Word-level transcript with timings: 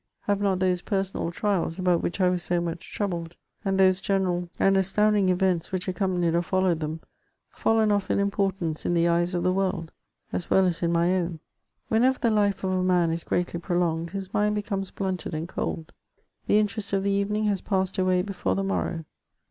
Have 0.21 0.41
not 0.41 0.57
those 0.59 0.81
personal 0.81 1.29
trials, 1.29 1.77
about 1.77 2.01
which 2.01 2.19
I 2.19 2.27
was 2.29 2.41
so 2.41 2.59
much 2.59 2.91
troubled, 2.91 3.35
and 3.63 3.79
those 3.79 4.01
general 4.01 4.49
and 4.57 4.75
astounding 4.75 5.29
events 5.29 5.71
which 5.71 5.87
accompanied 5.87 6.33
or 6.33 6.41
followed 6.41 6.79
them, 6.79 7.01
fallen 7.51 7.91
off 7.91 8.09
in 8.09 8.17
importance 8.17 8.83
in 8.83 8.95
the 8.95 9.07
eyes 9.07 9.35
of 9.35 9.43
the 9.43 9.53
world, 9.53 9.91
as 10.33 10.49
well 10.49 10.65
as 10.65 10.81
in 10.81 10.91
my 10.91 11.13
own? 11.13 11.39
Whenever 11.89 12.17
the 12.17 12.31
life 12.31 12.63
of 12.63 12.71
a 12.71 12.81
man 12.81 13.11
is 13.11 13.23
greatly 13.23 13.59
prolonged, 13.59 14.09
his 14.09 14.33
mind 14.33 14.55
becomes 14.55 14.89
blunted 14.89 15.35
and 15.35 15.47
cold; 15.47 15.93
the 16.47 16.57
interest 16.57 16.93
of 16.93 17.03
the 17.03 17.11
evening 17.11 17.43
has 17.43 17.61
passed 17.61 17.99
away 17.99 18.23
before 18.23 18.55
the 18.55 18.63
morrow. 18.63 19.05